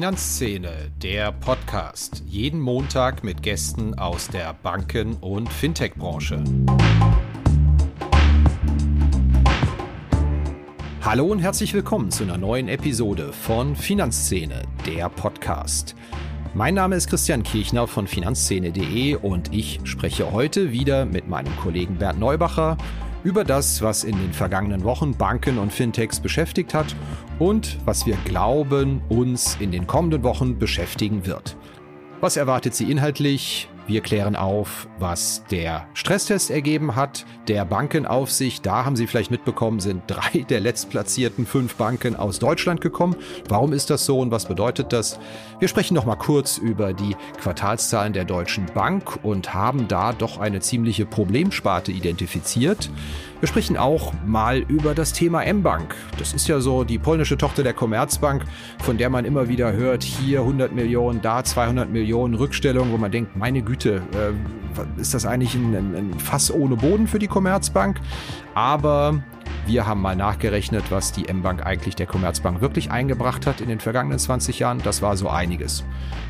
[0.00, 2.22] Finanzszene, der Podcast.
[2.26, 6.42] Jeden Montag mit Gästen aus der Banken- und Fintech-Branche.
[11.02, 15.94] Hallo und herzlich willkommen zu einer neuen Episode von Finanzszene, der Podcast.
[16.54, 21.96] Mein Name ist Christian Kirchner von finanzszene.de und ich spreche heute wieder mit meinem Kollegen
[21.96, 22.78] Bernd Neubacher
[23.24, 26.94] über das, was in den vergangenen Wochen Banken und Fintechs beschäftigt hat
[27.38, 31.56] und was wir glauben, uns in den kommenden Wochen beschäftigen wird.
[32.20, 33.68] Was erwartet Sie inhaltlich?
[33.90, 38.64] Wir klären auf, was der Stresstest ergeben hat, der Bankenaufsicht.
[38.64, 43.16] Da haben Sie vielleicht mitbekommen, sind drei der letztplatzierten fünf Banken aus Deutschland gekommen.
[43.48, 45.18] Warum ist das so und was bedeutet das?
[45.58, 50.38] Wir sprechen noch mal kurz über die Quartalszahlen der Deutschen Bank und haben da doch
[50.38, 52.90] eine ziemliche Problemsparte identifiziert.
[53.40, 55.94] Wir sprechen auch mal über das Thema M-Bank.
[56.18, 58.44] Das ist ja so die polnische Tochter der Commerzbank,
[58.80, 63.10] von der man immer wieder hört, hier 100 Millionen, da 200 Millionen Rückstellung, wo man
[63.10, 67.98] denkt, meine Güte, äh, ist das eigentlich ein, ein Fass ohne Boden für die Commerzbank?
[68.54, 69.22] Aber
[69.66, 73.80] wir haben mal nachgerechnet, was die M-Bank eigentlich der Commerzbank wirklich eingebracht hat in den
[73.80, 74.82] vergangenen 20 Jahren.
[74.84, 75.82] Das war so einiges.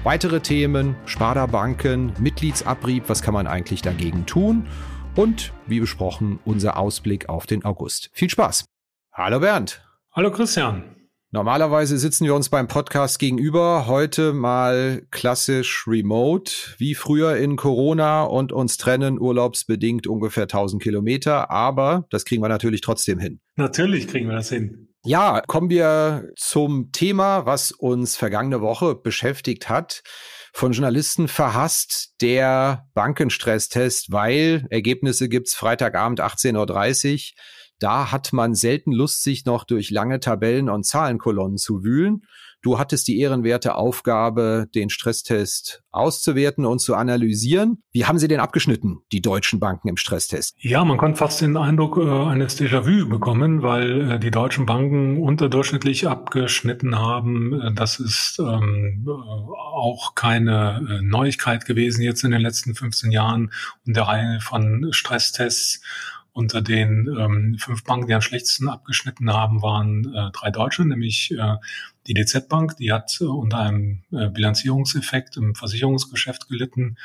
[0.04, 4.66] Weitere Themen, Sparda-Banken, Mitgliedsabrieb, was kann man eigentlich dagegen tun?
[5.16, 8.10] Und wie besprochen unser Ausblick auf den August.
[8.12, 8.64] Viel Spaß.
[9.12, 9.82] Hallo Bernd.
[10.12, 10.96] Hallo Christian.
[11.32, 18.24] Normalerweise sitzen wir uns beim Podcast gegenüber, heute mal klassisch remote, wie früher in Corona
[18.24, 23.40] und uns trennen urlaubsbedingt ungefähr 1000 Kilometer, aber das kriegen wir natürlich trotzdem hin.
[23.54, 24.88] Natürlich kriegen wir das hin.
[25.04, 30.02] Ja, kommen wir zum Thema, was uns vergangene Woche beschäftigt hat
[30.52, 37.20] von Journalisten verhasst, der Bankenstresstest, weil Ergebnisse gibt's Freitagabend 18.30 Uhr.
[37.78, 42.26] Da hat man selten Lust, sich noch durch lange Tabellen und Zahlenkolonnen zu wühlen.
[42.62, 47.82] Du hattest die ehrenwerte Aufgabe, den Stresstest auszuwerten und zu analysieren.
[47.90, 50.54] Wie haben sie denn abgeschnitten, die deutschen Banken im Stresstest?
[50.58, 55.16] Ja, man konnte fast den Eindruck äh, eines Déjà-vu bekommen, weil äh, die deutschen Banken
[55.16, 57.58] unterdurchschnittlich abgeschnitten haben.
[57.60, 63.10] Äh, das ist ähm, äh, auch keine äh, Neuigkeit gewesen jetzt in den letzten 15
[63.10, 63.52] Jahren
[63.86, 65.80] und der Reihe von Stresstests
[66.32, 71.32] unter den ähm, fünf Banken, die am schlechtesten abgeschnitten haben, waren äh, drei Deutsche, nämlich
[71.32, 71.56] äh,
[72.10, 76.96] die DZ Bank, die hat unter einem äh, Bilanzierungseffekt im Versicherungsgeschäft gelitten,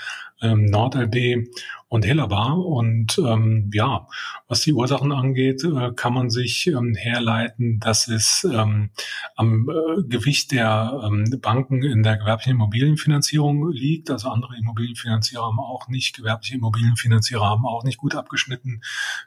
[0.41, 1.47] ähm, NordLB
[1.95, 2.57] und Hellerbar.
[2.57, 4.07] Und ähm, ja,
[4.47, 8.91] was die Ursachen angeht, äh, kann man sich ähm, herleiten, dass es ähm,
[9.35, 14.11] am äh, Gewicht der ähm, Banken in der gewerblichen Immobilienfinanzierung liegt.
[14.11, 18.81] Also andere Immobilienfinanzierer haben auch nicht, gewerbliche Immobilienfinanzierer haben auch nicht gut abgeschnitten,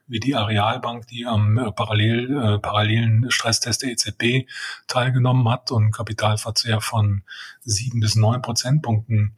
[0.07, 4.47] wie die Arealbank, die am äh, parallel, äh, parallelen Stresstest der EZB
[4.87, 7.23] teilgenommen hat und Kapitalverzehr von
[7.63, 9.35] sieben bis neun Prozentpunkten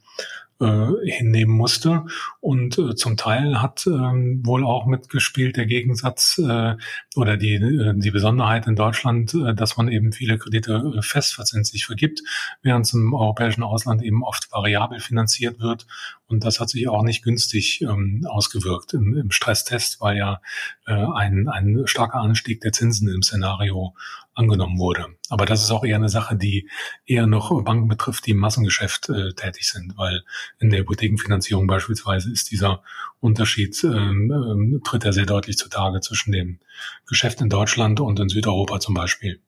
[0.61, 2.05] äh, hinnehmen musste.
[2.39, 6.75] Und äh, zum Teil hat ähm, wohl auch mitgespielt der Gegensatz äh,
[7.15, 11.85] oder die, äh, die Besonderheit in Deutschland, äh, dass man eben viele Kredite äh, festverzinslich
[11.85, 12.21] vergibt,
[12.61, 15.87] während es im europäischen Ausland eben oft variabel finanziert wird.
[16.27, 20.41] Und das hat sich auch nicht günstig ähm, ausgewirkt im, im Stresstest, weil ja
[20.85, 23.95] äh, ein, ein starker Anstieg der Zinsen im Szenario
[24.33, 25.07] angenommen wurde.
[25.29, 26.69] Aber das ist auch eher eine Sache, die
[27.05, 30.23] eher noch Banken betrifft, die im Massengeschäft äh, tätig sind, weil
[30.59, 32.83] in der Hypothekenfinanzierung beispielsweise ist dieser
[33.19, 36.59] Unterschied, ähm, ähm, tritt er sehr deutlich zutage zwischen dem
[37.07, 39.41] Geschäft in Deutschland und in Südeuropa zum Beispiel.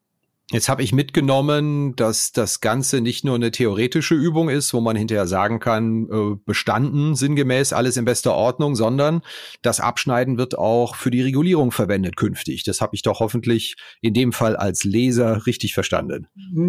[0.51, 4.97] Jetzt habe ich mitgenommen, dass das Ganze nicht nur eine theoretische Übung ist, wo man
[4.97, 9.21] hinterher sagen kann, äh, bestanden, sinngemäß, alles in bester Ordnung, sondern
[9.61, 12.63] das Abschneiden wird auch für die Regulierung verwendet künftig.
[12.63, 16.27] Das habe ich doch hoffentlich in dem Fall als Leser richtig verstanden.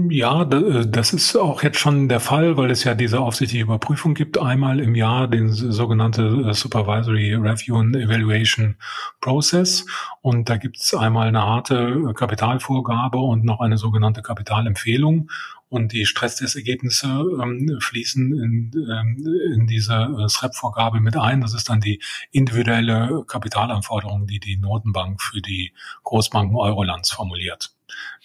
[0.09, 4.15] Ja, äh, das ist auch jetzt schon der Fall, weil es ja diese aufsichtliche Überprüfung
[4.15, 8.77] gibt, einmal im Jahr den sogenannte äh, Supervisory Review and Evaluation
[9.21, 9.85] Process.
[10.23, 15.31] Und da gibt es einmal eine harte Kapitalvorgabe und noch eine sogenannte Kapitalempfehlung
[15.69, 21.41] und die Stresstestergebnisse ähm, fließen in, ähm, in diese äh, SREP-Vorgabe mit ein.
[21.41, 22.01] Das ist dann die
[22.31, 25.73] individuelle Kapitalanforderung, die die Notenbank für die
[26.05, 27.75] Großbanken Eurolands formuliert.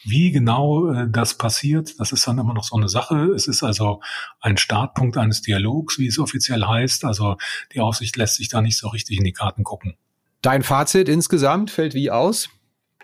[0.03, 3.31] Wie genau äh, das passiert, das ist dann immer noch so eine Sache.
[3.35, 4.01] Es ist also
[4.39, 7.03] ein Startpunkt eines Dialogs, wie es offiziell heißt.
[7.03, 7.37] Also
[7.73, 9.95] die Aufsicht lässt sich da nicht so richtig in die Karten gucken.
[10.41, 12.49] Dein Fazit insgesamt fällt wie aus?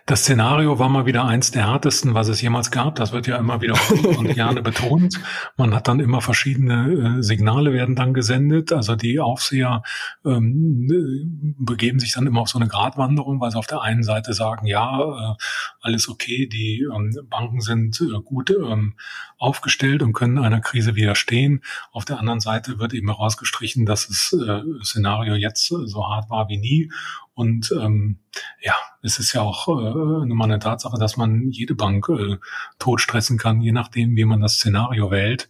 [0.07, 2.93] Das Szenario war mal wieder eins der härtesten, was es jemals gab.
[2.93, 3.73] Das wird ja immer wieder
[4.19, 5.19] und gerne betont.
[5.57, 8.71] Man hat dann immer verschiedene äh, Signale werden dann gesendet.
[8.71, 9.81] Also die Aufseher
[10.23, 14.33] ähm, begeben sich dann immer auf so eine Gratwanderung, weil sie auf der einen Seite
[14.33, 15.35] sagen, ja, äh,
[15.81, 18.93] alles okay, die ähm, Banken sind äh, gut ähm,
[19.39, 21.63] aufgestellt und können einer Krise widerstehen.
[21.91, 26.47] Auf der anderen Seite wird eben herausgestrichen, dass das äh, Szenario jetzt so hart war
[26.47, 26.91] wie nie
[27.35, 28.19] und ähm,
[28.61, 32.37] ja, es ist ja auch äh, mal eine Tatsache, dass man jede Bank äh,
[32.79, 35.49] totstressen kann, je nachdem, wie man das Szenario wählt.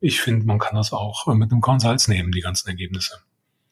[0.00, 3.20] Ich finde, man kann das auch äh, mit einem Korn Salz nehmen, die ganzen Ergebnisse.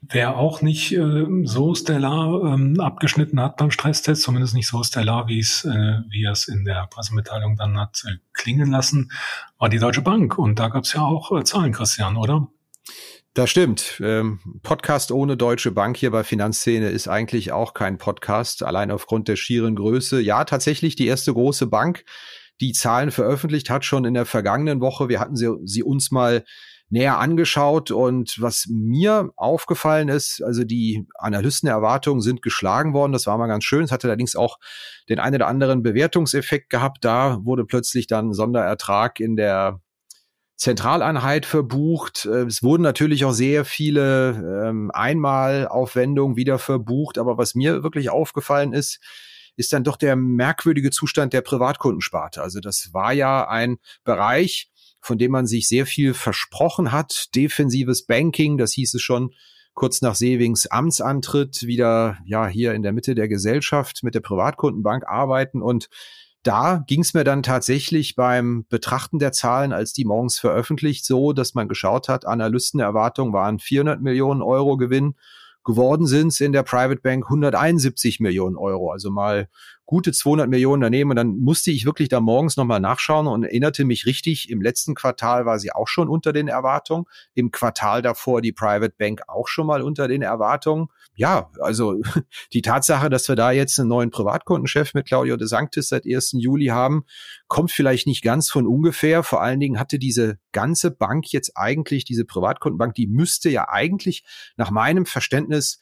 [0.00, 5.28] Wer auch nicht äh, so stellar ähm, abgeschnitten hat beim Stresstest, zumindest nicht so stellar,
[5.28, 9.10] wie es, äh, wie es in der Pressemitteilung dann hat äh, klingen lassen,
[9.58, 10.38] war die Deutsche Bank.
[10.38, 12.48] Und da gab es ja auch äh, Zahlen, Christian, oder?
[13.36, 14.00] Das stimmt.
[14.02, 19.28] Ähm, Podcast ohne Deutsche Bank hier bei Finanzszene ist eigentlich auch kein Podcast, allein aufgrund
[19.28, 20.22] der schieren Größe.
[20.22, 22.06] Ja, tatsächlich die erste große Bank,
[22.62, 25.10] die Zahlen veröffentlicht hat schon in der vergangenen Woche.
[25.10, 26.44] Wir hatten sie, sie uns mal
[26.88, 33.12] näher angeschaut und was mir aufgefallen ist, also die Analystenerwartungen sind geschlagen worden.
[33.12, 33.84] Das war mal ganz schön.
[33.84, 34.56] Es hatte allerdings auch
[35.10, 37.04] den einen oder anderen Bewertungseffekt gehabt.
[37.04, 39.82] Da wurde plötzlich dann Sonderertrag in der
[40.56, 42.26] Zentraleinheit verbucht.
[42.26, 47.18] Äh, es wurden natürlich auch sehr viele ähm, Einmalaufwendungen wieder verbucht.
[47.18, 49.00] Aber was mir wirklich aufgefallen ist,
[49.56, 52.42] ist dann doch der merkwürdige Zustand der Privatkundensparte.
[52.42, 54.70] Also das war ja ein Bereich,
[55.00, 57.34] von dem man sich sehr viel versprochen hat.
[57.34, 59.32] Defensives Banking, das hieß es schon
[59.74, 65.06] kurz nach Sewings Amtsantritt, wieder ja hier in der Mitte der Gesellschaft mit der Privatkundenbank
[65.06, 65.88] arbeiten und
[66.46, 71.32] da ging es mir dann tatsächlich beim Betrachten der Zahlen, als die morgens veröffentlicht, so,
[71.32, 75.16] dass man geschaut hat, Analystenerwartungen waren 400 Millionen Euro Gewinn.
[75.64, 79.48] Geworden sind es in der Private Bank 171 Millionen Euro, also mal
[79.86, 81.10] gute 200 Millionen daneben.
[81.10, 84.94] Und dann musste ich wirklich da morgens nochmal nachschauen und erinnerte mich richtig, im letzten
[84.94, 89.48] Quartal war sie auch schon unter den Erwartungen, im Quartal davor die Private Bank auch
[89.48, 90.88] schon mal unter den Erwartungen.
[91.14, 92.00] Ja, also
[92.52, 96.32] die Tatsache, dass wir da jetzt einen neuen Privatkundenchef mit Claudio de Sanctis seit 1.
[96.38, 97.04] Juli haben,
[97.46, 99.22] kommt vielleicht nicht ganz von ungefähr.
[99.22, 104.24] Vor allen Dingen hatte diese ganze Bank jetzt eigentlich, diese Privatkundenbank, die müsste ja eigentlich
[104.56, 105.78] nach meinem Verständnis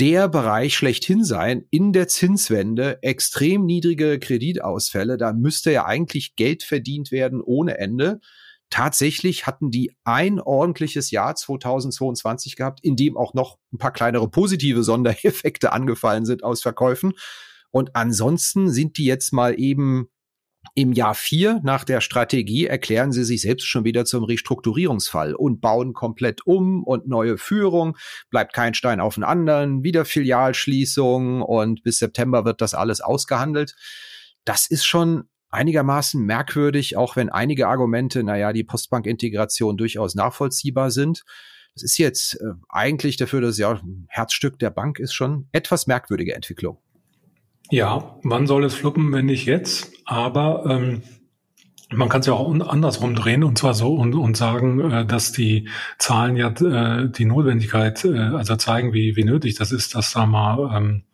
[0.00, 3.02] der Bereich schlechthin sein in der Zinswende.
[3.02, 8.20] Extrem niedrige Kreditausfälle, da müsste ja eigentlich Geld verdient werden ohne Ende.
[8.70, 14.28] Tatsächlich hatten die ein ordentliches Jahr 2022 gehabt, in dem auch noch ein paar kleinere
[14.28, 17.14] positive Sondereffekte angefallen sind aus Verkäufen.
[17.70, 20.08] Und ansonsten sind die jetzt mal eben
[20.78, 25.60] im Jahr vier nach der Strategie erklären sie sich selbst schon wieder zum Restrukturierungsfall und
[25.60, 27.96] bauen komplett um und neue Führung,
[28.30, 33.74] bleibt kein Stein auf den anderen, wieder Filialschließung und bis September wird das alles ausgehandelt.
[34.44, 41.24] Das ist schon einigermaßen merkwürdig, auch wenn einige Argumente, naja, die Postbank-Integration durchaus nachvollziehbar sind.
[41.74, 46.36] Das ist jetzt äh, eigentlich dafür, dass ja Herzstück der Bank ist schon etwas merkwürdige
[46.36, 46.78] Entwicklung.
[47.70, 49.92] Ja, wann soll es fluppen, wenn nicht jetzt?
[50.04, 51.02] Aber ähm,
[51.90, 55.32] man kann es ja auch andersrum drehen und zwar so und, und sagen, äh, dass
[55.32, 55.68] die
[55.98, 60.26] Zahlen ja äh, die Notwendigkeit, äh, also zeigen, wie, wie nötig das ist, dass da
[60.26, 61.04] mal ähm,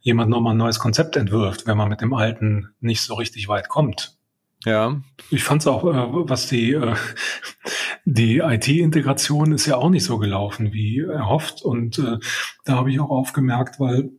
[0.00, 3.68] jemand nochmal ein neues Konzept entwirft, wenn man mit dem alten nicht so richtig weit
[3.68, 4.16] kommt.
[4.64, 5.00] Ja.
[5.30, 6.94] Ich fand es auch, äh, was die, äh,
[8.04, 11.62] die IT-Integration ist ja auch nicht so gelaufen wie erhofft.
[11.62, 12.18] Und äh,
[12.64, 14.10] da habe ich auch aufgemerkt, weil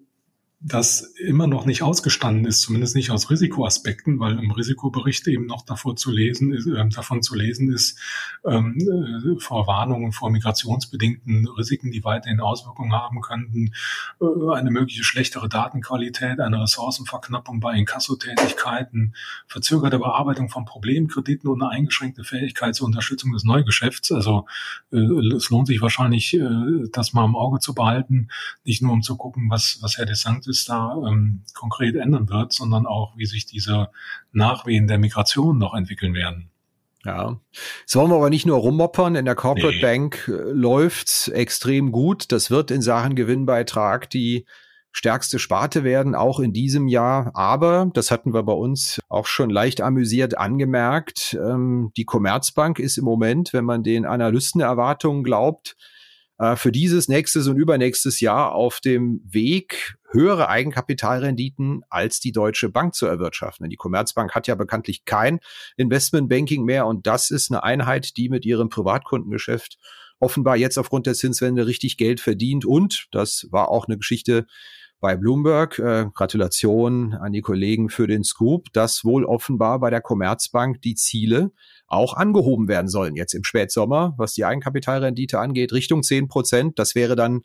[0.66, 5.66] das immer noch nicht ausgestanden ist, zumindest nicht aus Risikoaspekten, weil im Risikobericht eben noch
[5.66, 8.00] davor zu lesen ist, äh, davon zu lesen ist,
[8.46, 13.74] ähm, äh, vor Warnungen vor migrationsbedingten Risiken, die weiterhin Auswirkungen haben könnten,
[14.22, 19.16] äh, eine mögliche schlechtere Datenqualität, eine Ressourcenverknappung bei Inkassotätigkeiten,
[19.48, 24.14] verzögerte Bearbeitung von Problemkrediten und eine eingeschränkte Fähigkeit zur Unterstützung des Neugeschäfts.
[24.14, 24.46] Also
[24.94, 24.98] äh,
[25.36, 28.30] es lohnt sich wahrscheinlich, äh, das mal im Auge zu behalten,
[28.64, 32.54] nicht nur um zu gucken, was, was Herr DeSantis es da ähm, konkret ändern wird,
[32.54, 33.90] sondern auch, wie sich diese
[34.32, 36.50] Nachwehen der Migration noch entwickeln werden.
[37.06, 37.38] Ja,
[37.82, 39.16] jetzt wollen wir aber nicht nur rummoppern.
[39.16, 39.82] In der Corporate nee.
[39.82, 42.32] Bank äh, läuft's extrem gut.
[42.32, 44.46] Das wird in Sachen Gewinnbeitrag die
[44.94, 47.32] stärkste Sparte werden, auch in diesem Jahr.
[47.34, 52.98] Aber, das hatten wir bei uns auch schon leicht amüsiert angemerkt, ähm, die Commerzbank ist
[52.98, 55.76] im Moment, wenn man den Analystenerwartungen glaubt,
[56.38, 62.70] äh, für dieses, nächstes und übernächstes Jahr auf dem Weg, höhere Eigenkapitalrenditen als die Deutsche
[62.70, 63.64] Bank zu erwirtschaften.
[63.64, 65.40] Denn die Commerzbank hat ja bekanntlich kein
[65.78, 69.78] Investmentbanking mehr und das ist eine Einheit, die mit ihrem Privatkundengeschäft
[70.20, 74.46] offenbar jetzt aufgrund der Zinswende richtig Geld verdient und das war auch eine Geschichte
[75.04, 75.80] bei Bloomberg.
[75.80, 80.96] Äh, Gratulation an die Kollegen für den Scoop, dass wohl offenbar bei der Commerzbank die
[80.96, 81.52] Ziele
[81.88, 86.80] auch angehoben werden sollen jetzt im Spätsommer, was die Eigenkapitalrendite angeht, Richtung 10 Prozent.
[86.80, 87.42] Das wäre dann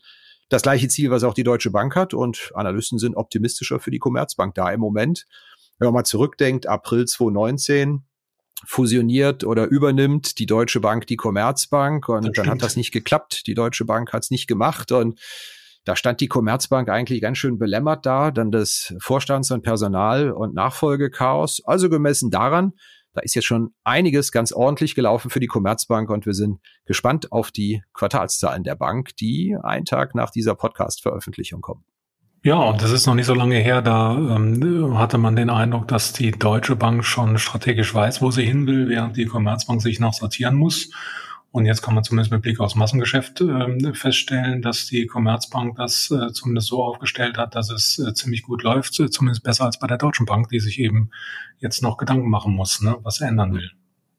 [0.48, 2.14] das gleiche Ziel, was auch die Deutsche Bank hat.
[2.14, 5.26] Und Analysten sind optimistischer für die Commerzbank da im Moment.
[5.80, 8.04] Wenn man mal zurückdenkt, April 2019,
[8.64, 13.46] fusioniert oder übernimmt die Deutsche Bank die Commerzbank und dann hat das nicht geklappt.
[13.46, 15.20] Die Deutsche Bank hat es nicht gemacht und
[15.88, 20.54] da stand die Commerzbank eigentlich ganz schön belämmert da, dann das Vorstands- und Personal- und
[20.54, 21.62] Nachfolgechaos.
[21.64, 22.74] Also gemessen daran,
[23.14, 27.32] da ist jetzt schon einiges ganz ordentlich gelaufen für die Commerzbank und wir sind gespannt
[27.32, 31.84] auf die Quartalszahlen der Bank, die einen Tag nach dieser Podcast-Veröffentlichung kommen.
[32.44, 35.88] Ja, und das ist noch nicht so lange her, da ähm, hatte man den Eindruck,
[35.88, 40.00] dass die Deutsche Bank schon strategisch weiß, wo sie hin will, während die Commerzbank sich
[40.00, 40.90] noch sortieren muss.
[41.50, 46.10] Und jetzt kann man zumindest mit Blick aufs Massengeschäft äh, feststellen, dass die Commerzbank das
[46.10, 49.78] äh, zumindest so aufgestellt hat, dass es äh, ziemlich gut läuft, äh, zumindest besser als
[49.78, 51.10] bei der Deutschen Bank, die sich eben
[51.58, 53.70] jetzt noch Gedanken machen muss, ne, was er ändern will.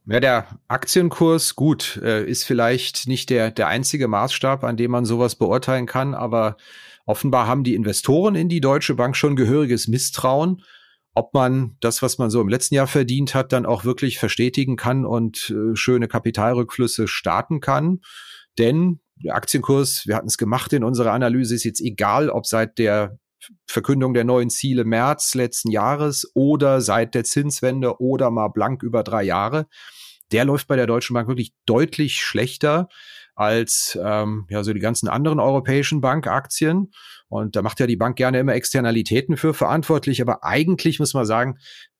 [0.07, 5.05] Ja, der Aktienkurs, gut, äh, ist vielleicht nicht der, der einzige Maßstab, an dem man
[5.05, 6.57] sowas beurteilen kann, aber
[7.05, 10.63] offenbar haben die Investoren in die Deutsche Bank schon gehöriges Misstrauen
[11.19, 14.77] ob man das, was man so im letzten Jahr verdient hat, dann auch wirklich verstetigen
[14.77, 17.99] kann und äh, schöne Kapitalrückflüsse starten kann.
[18.57, 22.77] Denn der Aktienkurs, wir hatten es gemacht in unserer Analyse, ist jetzt egal, ob seit
[22.77, 23.19] der
[23.67, 29.03] Verkündung der neuen Ziele März letzten Jahres oder seit der Zinswende oder mal blank über
[29.03, 29.67] drei Jahre.
[30.31, 32.87] Der läuft bei der Deutschen Bank wirklich deutlich schlechter
[33.35, 36.91] als ähm, ja so die ganzen anderen europäischen Bankaktien.
[37.29, 40.21] Und da macht ja die Bank gerne immer Externalitäten für verantwortlich.
[40.21, 41.57] Aber eigentlich muss man sagen,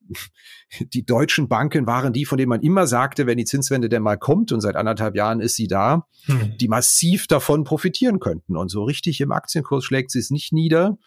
[0.79, 4.17] die deutschen Banken waren die, von denen man immer sagte, wenn die Zinswende denn mal
[4.17, 6.57] kommt, und seit anderthalb Jahren ist sie da, hm.
[6.59, 8.57] die massiv davon profitieren könnten.
[8.57, 10.97] Und so richtig im Aktienkurs schlägt sie es nicht nieder.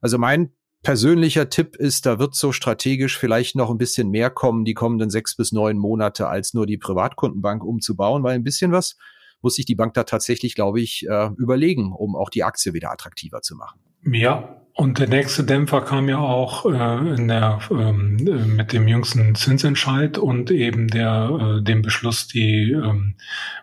[0.00, 4.64] Also mein persönlicher Tipp ist, da wird so strategisch vielleicht noch ein bisschen mehr kommen,
[4.64, 8.96] die kommenden sechs bis neun Monate, als nur die Privatkundenbank umzubauen, weil ein bisschen was
[9.42, 12.90] muss sich die Bank da tatsächlich, glaube ich, äh, überlegen, um auch die Aktie wieder
[12.90, 13.80] attraktiver zu machen.
[14.04, 18.88] Ja, und der nächste Dämpfer kam ja auch äh, in der, ähm, äh, mit dem
[18.88, 23.16] jüngsten Zinsentscheid und eben der, äh, dem Beschluss, die ähm,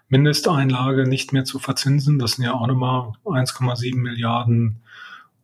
[0.10, 2.19] Mindesteinlage nicht mehr zu verzinsen.
[2.19, 4.84] Das sind ja auch nochmal 1,7 Milliarden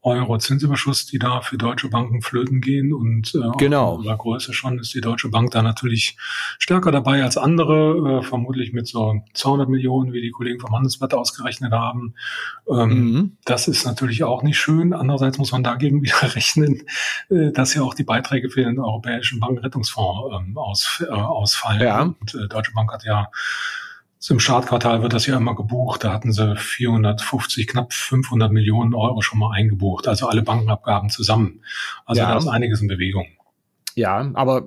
[0.04, 2.94] Euro Zinsüberschuss, die da für deutsche Banken flöten gehen.
[2.94, 4.02] Und äh, genau.
[4.02, 6.18] in Größe schon ist die Deutsche Bank da natürlich
[6.60, 11.14] stärker dabei als andere, äh, vermutlich mit so 200 Millionen, wie die Kollegen vom Handelsblatt
[11.14, 12.16] ausgerechnet haben.
[12.70, 13.38] Ähm, mhm.
[13.46, 14.94] Das ist natürlich auch nicht schön.
[14.94, 16.84] Andererseits muss man dagegen wieder rechnen,
[17.30, 21.82] äh, dass ja auch die Beiträge für den Europäischen Bankenrettungsfonds ähm, aus, äh, ausfallen.
[21.82, 22.02] Ja.
[22.02, 23.30] Und äh, Deutsche Bank hat ja
[24.30, 26.04] im Startquartal wird das ja immer gebucht.
[26.04, 30.08] Da hatten sie 450, knapp 500 Millionen Euro schon mal eingebucht.
[30.08, 31.62] Also alle Bankenabgaben zusammen.
[32.06, 32.32] Also ja.
[32.32, 33.28] da ist einiges in Bewegung.
[33.96, 34.64] Ja, aber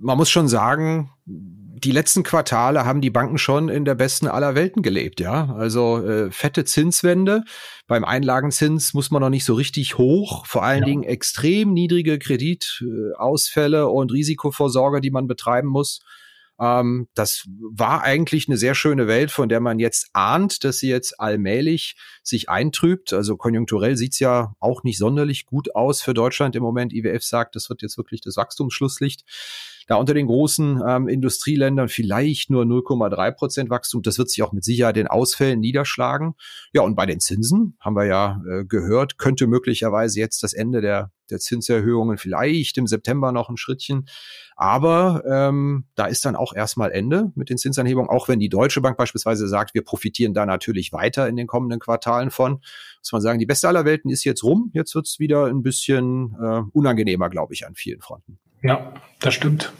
[0.00, 4.54] man muss schon sagen, die letzten Quartale haben die Banken schon in der besten aller
[4.54, 5.54] Welten gelebt, ja.
[5.54, 7.42] Also äh, fette Zinswende.
[7.86, 10.46] Beim Einlagenzins muss man noch nicht so richtig hoch.
[10.46, 10.86] Vor allen ja.
[10.86, 16.00] Dingen extrem niedrige Kreditausfälle und Risikovorsorge, die man betreiben muss.
[16.60, 20.88] Ähm, das war eigentlich eine sehr schöne Welt, von der man jetzt ahnt, dass sie
[20.88, 23.12] jetzt allmählich sich eintrübt.
[23.12, 26.92] Also konjunkturell sieht's ja auch nicht sonderlich gut aus für Deutschland im Moment.
[26.92, 29.24] IWF sagt, das wird jetzt wirklich das Wachstumsschlusslicht
[29.86, 34.02] da unter den großen ähm, Industrieländern vielleicht nur 0,3 Prozent Wachstum.
[34.02, 36.34] Das wird sich auch mit Sicherheit den Ausfällen niederschlagen.
[36.72, 40.80] Ja, und bei den Zinsen haben wir ja äh, gehört, könnte möglicherweise jetzt das Ende
[40.80, 44.06] der, der Zinserhöhungen vielleicht im September noch ein Schrittchen.
[44.56, 48.80] Aber ähm, da ist dann auch erstmal Ende mit den Zinsanhebungen, auch wenn die Deutsche
[48.80, 52.54] Bank beispielsweise sagt, wir profitieren da natürlich weiter in den kommenden Quartalen von.
[53.00, 54.70] Muss man sagen, die beste aller Welten ist jetzt rum.
[54.74, 58.40] Jetzt wird's wieder ein bisschen äh, unangenehmer, glaube ich, an vielen Fronten.
[58.62, 59.72] Ja, das stimmt.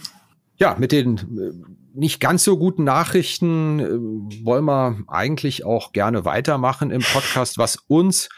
[0.57, 1.53] Ja, mit den äh,
[1.95, 7.59] nicht ganz so guten Nachrichten äh, wollen wir eigentlich auch gerne weitermachen im Podcast.
[7.59, 8.29] Was uns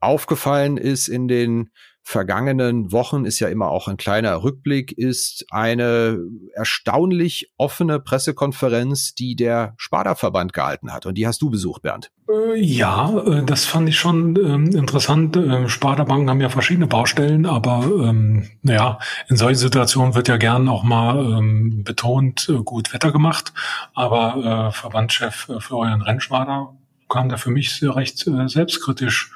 [0.00, 1.70] aufgefallen ist in den
[2.02, 6.18] vergangenen Wochen ist ja immer auch ein kleiner Rückblick, ist eine
[6.54, 11.06] erstaunlich offene Pressekonferenz, die der Sparda-Verband gehalten hat.
[11.06, 12.10] Und die hast du besucht, Bernd.
[12.28, 15.36] Äh, ja, äh, das fand ich schon ähm, interessant.
[15.36, 20.68] Ähm, Sparda-Banken haben ja verschiedene Baustellen, aber ähm, naja, in solchen Situationen wird ja gern
[20.68, 21.40] auch mal
[21.84, 23.52] betont, äh, gut Wetter gemacht.
[23.94, 26.74] Aber Verbandschef Florian Rentschwader
[27.08, 29.32] kam da für mich recht selbstkritisch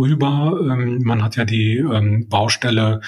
[0.00, 0.58] rüber.
[0.62, 3.00] Ähm, man hat ja die ähm, Baustelle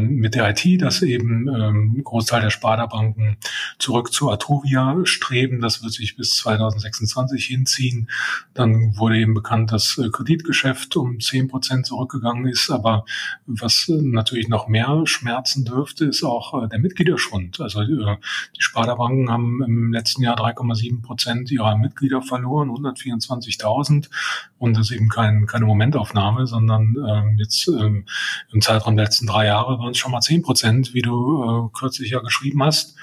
[0.00, 3.36] mit der IT, dass eben ähm, Großteil der Sparda-Banken
[3.78, 5.60] zurück zu Atrovia streben.
[5.60, 8.08] Das wird sich bis 2026 hinziehen.
[8.54, 12.70] Dann wurde eben bekannt, dass äh, Kreditgeschäft um zehn Prozent zurückgegangen ist.
[12.70, 13.04] Aber
[13.46, 17.60] was äh, natürlich noch mehr schmerzen dürfte, ist auch äh, der Mitgliederschwund.
[17.60, 18.16] Also die
[18.58, 24.08] Sparda-Banken haben im letzten Jahr 3,7 Prozent ihrer Mitglieder verloren, 124.000.
[24.58, 28.06] Und das ist eben kein, keine Momentaufnahme, sondern ähm, jetzt ähm,
[28.52, 31.78] im Zeitraum der letzten drei Jahre waren es schon mal 10 Prozent, wie du äh,
[31.78, 32.96] kürzlich ja geschrieben hast.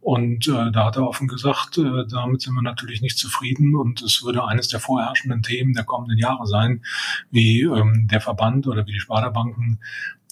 [0.00, 4.00] Und äh, da hat er offen gesagt, äh, damit sind wir natürlich nicht zufrieden und
[4.00, 6.82] es würde eines der vorherrschenden Themen der kommenden Jahre sein,
[7.30, 9.80] wie ähm, der Verband oder wie die Sparda-Banken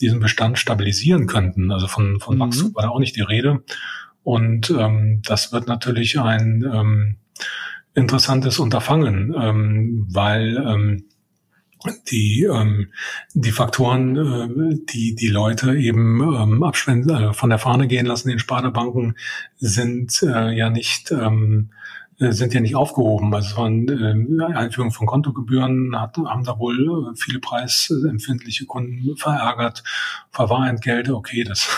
[0.01, 1.71] diesen Bestand stabilisieren könnten.
[1.71, 2.41] Also von, von mhm.
[2.41, 3.63] Wachstum war da auch nicht die Rede.
[4.23, 7.17] Und ähm, das wird natürlich ein ähm,
[7.95, 11.05] interessantes Unterfangen, ähm, weil ähm,
[12.11, 12.93] die ähm,
[13.35, 18.31] die Faktoren, äh, die die Leute eben ähm, abschwenden, äh, von der Fahne gehen lassen
[18.31, 19.17] in Sparda-Banken,
[19.57, 23.33] sind äh, ja nicht ähm, äh, sind ja nicht aufgehoben.
[23.33, 29.85] Also waren äh, Einführung von Kontogebühren hat, haben da wohl äh, viele preisempfindliche Kunden verärgert.
[30.33, 31.69] Verwahrentgelte, okay, das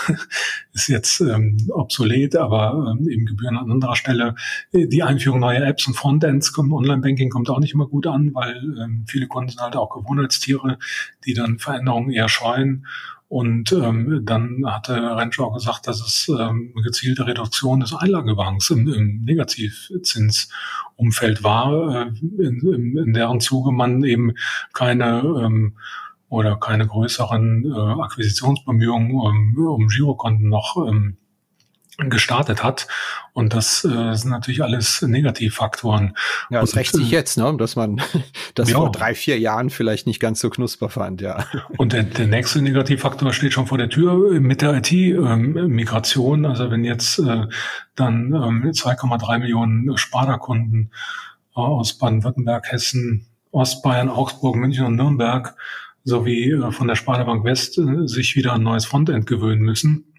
[0.73, 4.35] ist jetzt ähm, obsolet, aber ähm, eben Gebühren an anderer Stelle.
[4.73, 9.05] Die Einführung neuer Apps und Frontends Online-Banking kommt auch nicht immer gut an, weil ähm,
[9.07, 10.79] viele Kunden sind halt auch Gewohnheitstiere,
[11.25, 12.85] die dann Veränderungen eher scheuen.
[13.31, 18.93] Und ähm, dann hatte Renshaw gesagt, dass es ähm, eine gezielte Reduktion des Einlagebanks im,
[18.93, 22.07] im Negativzinsumfeld war, äh,
[22.43, 24.33] in, in, in deren Zuge man eben
[24.73, 25.77] keine ähm,
[26.27, 31.15] oder keine größeren äh, Akquisitionsbemühungen um, um Girokonten noch ähm,
[31.97, 32.87] gestartet hat.
[33.33, 36.15] Und das äh, sind natürlich alles Negativfaktoren.
[36.49, 37.55] Ja, es rächt sich äh, jetzt, ne?
[37.57, 38.01] dass man
[38.55, 38.77] das ja.
[38.77, 41.45] vor drei, vier Jahren vielleicht nicht ganz so knusper fand, ja.
[41.77, 46.43] Und der, der nächste Negativfaktor steht schon vor der Tür mit der IT-Migration.
[46.43, 47.45] Ähm, also wenn jetzt äh,
[47.95, 50.91] dann ähm, 2,3 Millionen Sparda-Kunden
[51.55, 55.55] äh, aus Baden-Württemberg, Hessen, Ostbayern, Augsburg, München und Nürnberg
[56.03, 60.10] sowie äh, von der Sparda Bank West äh, sich wieder ein neues Frontend gewöhnen müssen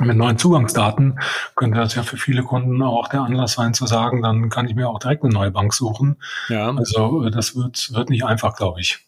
[0.00, 1.18] mit neuen Zugangsdaten
[1.54, 4.74] könnte das ja für viele Kunden auch der Anlass sein zu sagen, dann kann ich
[4.74, 6.16] mir auch direkt eine neue Bank suchen.
[6.48, 6.74] Ja.
[6.74, 8.98] Also äh, das wird, wird nicht einfach, glaube ich.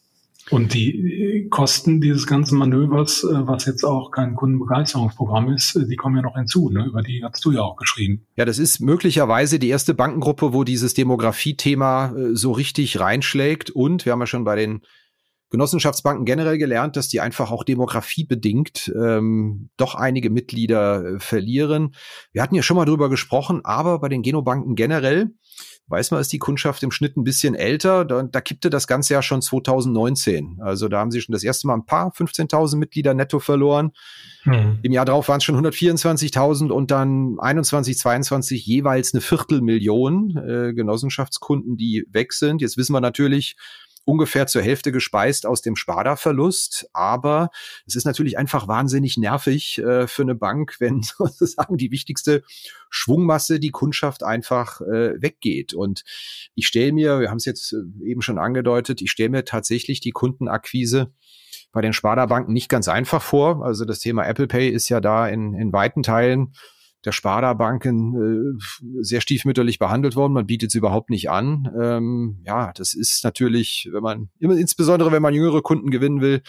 [0.48, 5.96] Und die Kosten dieses ganzen Manövers, äh, was jetzt auch kein Kundenbegeisterungsprogramm ist, äh, die
[5.96, 6.70] kommen ja noch hinzu.
[6.70, 6.86] Ne?
[6.86, 8.24] Über die hast du ja auch geschrieben.
[8.36, 13.70] Ja, das ist möglicherweise die erste Bankengruppe, wo dieses Demografie-Thema so richtig reinschlägt.
[13.70, 14.82] Und wir haben ja schon bei den
[15.56, 21.94] Genossenschaftsbanken generell gelernt, dass die einfach auch demografiebedingt ähm, doch einige Mitglieder äh, verlieren.
[22.32, 25.30] Wir hatten ja schon mal drüber gesprochen, aber bei den Genobanken generell
[25.88, 28.04] weiß man, ist die Kundschaft im Schnitt ein bisschen älter.
[28.04, 30.58] Da, da kippte das Ganze ja schon 2019.
[30.60, 33.92] Also da haben sie schon das erste Mal ein paar 15.000 Mitglieder netto verloren.
[34.42, 34.80] Hm.
[34.82, 40.74] Im Jahr darauf waren es schon 124.000 und dann 21, 22 jeweils eine Viertelmillion äh,
[40.74, 42.60] Genossenschaftskunden, die weg sind.
[42.60, 43.56] Jetzt wissen wir natürlich,
[44.06, 46.88] ungefähr zur Hälfte gespeist aus dem Sparda-Verlust.
[46.92, 47.50] Aber
[47.86, 52.42] es ist natürlich einfach wahnsinnig nervig äh, für eine Bank, wenn sozusagen die wichtigste
[52.88, 55.74] Schwungmasse, die Kundschaft einfach äh, weggeht.
[55.74, 56.04] Und
[56.54, 60.00] ich stelle mir, wir haben es jetzt äh, eben schon angedeutet, ich stelle mir tatsächlich
[60.00, 61.12] die Kundenakquise
[61.72, 63.64] bei den Sparda-Banken nicht ganz einfach vor.
[63.64, 66.54] Also das Thema Apple Pay ist ja da in, in weiten Teilen
[67.06, 70.32] der Sparda-Banken äh, sehr stiefmütterlich behandelt worden.
[70.32, 71.70] Man bietet sie überhaupt nicht an.
[71.80, 76.42] Ähm, ja, das ist natürlich, wenn man, insbesondere wenn man jüngere Kunden gewinnen will,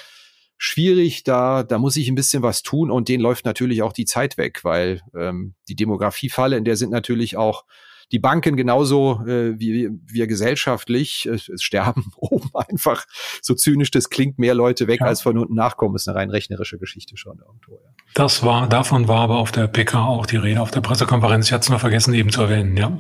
[0.58, 1.24] schwierig.
[1.24, 4.38] Da, da muss ich ein bisschen was tun und denen läuft natürlich auch die Zeit
[4.38, 7.64] weg, weil ähm, die Demografiefalle, in der sind natürlich auch
[8.12, 11.26] die Banken genauso äh, wie wir gesellschaftlich.
[11.26, 13.06] Es, es sterben oben einfach,
[13.42, 15.08] so zynisch das klingt, mehr Leute weg, ja.
[15.08, 15.94] als von unten nachkommen.
[15.94, 17.76] Das ist eine rein rechnerische Geschichte schon irgendwo.
[17.84, 17.90] Ja.
[18.14, 21.48] Das war, davon war aber auf der PK auch die Rede, auf der Pressekonferenz.
[21.48, 23.00] Ich hatte es nur vergessen, eben zu erwähnen, ja.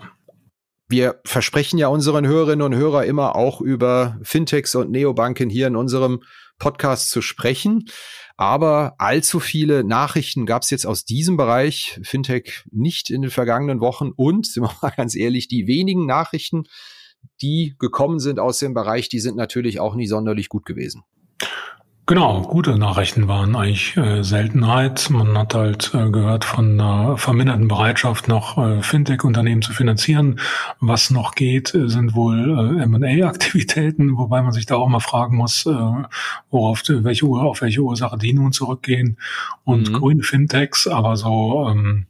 [0.89, 5.76] Wir versprechen ja unseren Hörerinnen und Hörern immer auch über Fintechs und Neobanken hier in
[5.76, 6.22] unserem
[6.58, 7.86] Podcast zu sprechen.
[8.36, 13.80] Aber allzu viele Nachrichten gab es jetzt aus diesem Bereich Fintech nicht in den vergangenen
[13.80, 14.12] Wochen.
[14.15, 16.63] Und, sind wir mal ganz ehrlich, die wenigen Nachrichten,
[17.41, 21.04] die gekommen sind aus dem Bereich, die sind natürlich auch nicht sonderlich gut gewesen.
[22.10, 25.10] Genau, gute Nachrichten waren eigentlich äh, Seltenheit.
[25.10, 30.39] Man hat halt äh, gehört von einer verminderten Bereitschaft, noch äh, Fintech-Unternehmen zu finanzieren.
[30.80, 35.36] Was noch geht, äh, sind wohl äh, M&A-Aktivitäten, wobei man sich da auch mal fragen
[35.36, 35.76] muss, äh,
[36.50, 39.17] worauf welche auf welche Ursache die nun zurückgehen.
[39.65, 39.96] Und mhm.
[39.96, 42.06] grüne Fintechs, aber so ähm,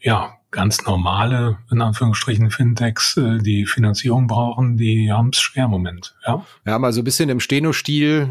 [0.00, 5.70] ja ganz normale, in Anführungsstrichen, Fintechs, äh, die Finanzierung brauchen, die haben es schwer im
[5.70, 6.14] Moment.
[6.26, 8.28] Ja, ja mal so ein bisschen im Steno-Stil.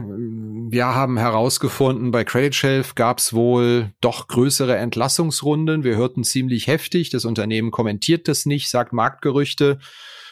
[0.70, 5.84] Wir haben herausgefunden, bei Credit Shelf gab es wohl doch größere Entlassungsrunden.
[5.84, 7.10] Wir hörten ziemlich heftig.
[7.10, 9.80] Das Unternehmen kommentiert das nicht, sagt Marktgerüchte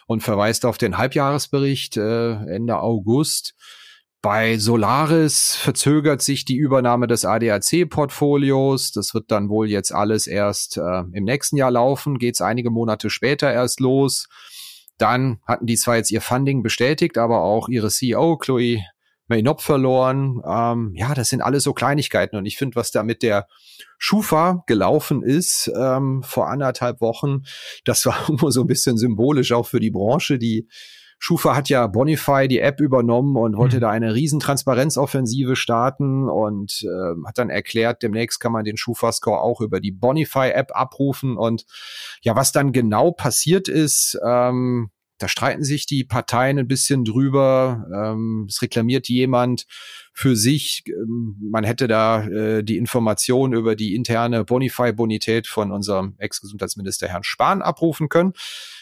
[0.07, 3.55] und verweist auf den Halbjahresbericht äh, Ende August.
[4.29, 8.91] Bei Solaris verzögert sich die Übernahme des ADAC-Portfolios.
[8.91, 12.69] Das wird dann wohl jetzt alles erst äh, im nächsten Jahr laufen, geht es einige
[12.69, 14.27] Monate später erst los.
[14.97, 18.83] Dann hatten die zwar jetzt ihr Funding bestätigt, aber auch ihre CEO, Chloe
[19.27, 20.41] Maynop, verloren.
[20.45, 22.35] Ähm, ja, das sind alles so Kleinigkeiten.
[22.35, 23.47] Und ich finde, was da mit der
[23.97, 27.43] Schufa gelaufen ist ähm, vor anderthalb Wochen,
[27.85, 30.67] das war immer so ein bisschen symbolisch auch für die Branche, die
[31.19, 33.81] Schufa hat ja Bonify die App übernommen und wollte mhm.
[33.81, 39.41] da eine riesen Transparenzoffensive starten und äh, hat dann erklärt, demnächst kann man den Schufa-Score
[39.41, 41.37] auch über die Bonify-App abrufen.
[41.37, 41.65] Und
[42.21, 47.87] ja, was dann genau passiert ist, ähm, da streiten sich die Parteien ein bisschen drüber.
[47.93, 49.65] Ähm, es reklamiert jemand
[50.13, 50.83] für sich.
[50.87, 57.23] Ähm, man hätte da äh, die Information über die interne Bonify-Bonität von unserem Ex-Gesundheitsminister Herrn
[57.23, 58.33] Spahn abrufen können.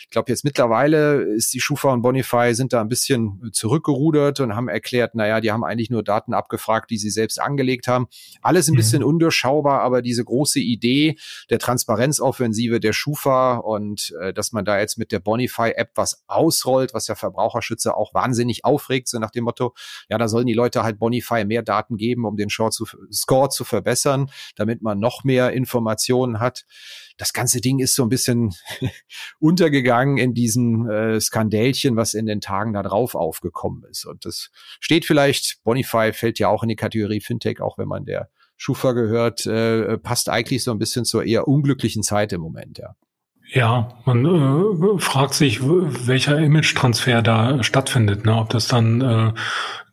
[0.05, 4.55] Ich glaube, jetzt mittlerweile ist die Schufa und Bonify sind da ein bisschen zurückgerudert und
[4.55, 8.07] haben erklärt, naja, die haben eigentlich nur Daten abgefragt, die sie selbst angelegt haben.
[8.41, 8.77] Alles ein mhm.
[8.77, 11.17] bisschen undurchschaubar, aber diese große Idee
[11.49, 16.93] der Transparenzoffensive der Schufa und äh, dass man da jetzt mit der Bonify-App was ausrollt,
[16.93, 19.73] was ja Verbraucherschützer auch wahnsinnig aufregt, so nach dem Motto,
[20.09, 23.49] ja, da sollen die Leute halt Bonify mehr Daten geben, um den Score zu, Score
[23.49, 26.65] zu verbessern, damit man noch mehr Informationen hat
[27.17, 28.53] das ganze Ding ist so ein bisschen
[29.39, 34.05] untergegangen in diesem äh, Skandälchen, was in den Tagen da drauf aufgekommen ist.
[34.05, 38.05] Und das steht vielleicht, Bonify fällt ja auch in die Kategorie Fintech, auch wenn man
[38.05, 42.77] der Schufa gehört, äh, passt eigentlich so ein bisschen zur eher unglücklichen Zeit im Moment,
[42.77, 42.95] ja.
[43.47, 48.25] Ja, man äh, fragt sich, welcher Image-Transfer da stattfindet.
[48.25, 48.35] Ne?
[48.35, 49.33] Ob das dann äh,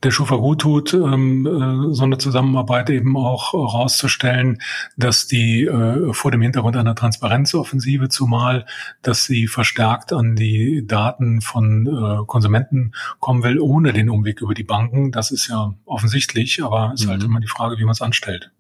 [0.03, 4.61] der Schufa gut tut, ähm, äh, so eine Zusammenarbeit eben auch rauszustellen,
[4.97, 8.67] dass die äh, vor dem Hintergrund einer Transparenzoffensive zumal,
[9.03, 14.55] dass sie verstärkt an die Daten von äh, Konsumenten kommen will, ohne den Umweg über
[14.55, 15.13] die Banken.
[15.13, 17.23] Das ist ja offensichtlich, aber es ist halt mhm.
[17.23, 18.51] halt immer die Frage, wie man es anstellt.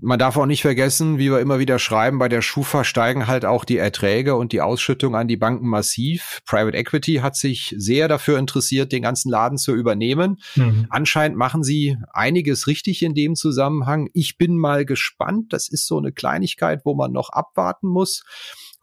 [0.00, 3.44] Man darf auch nicht vergessen, wie wir immer wieder schreiben, bei der Schufa steigen halt
[3.44, 6.40] auch die Erträge und die Ausschüttung an die Banken massiv.
[6.46, 10.40] Private Equity hat sich sehr dafür interessiert, den ganzen Laden zu übernehmen.
[10.54, 10.86] Mhm.
[10.88, 14.08] Anscheinend machen sie einiges richtig in dem Zusammenhang.
[14.12, 15.52] Ich bin mal gespannt.
[15.52, 18.22] Das ist so eine Kleinigkeit, wo man noch abwarten muss